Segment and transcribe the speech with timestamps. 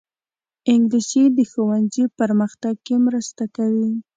[0.73, 3.91] انګلیسي د ښوونځي پرمختګ کې مرسته کوي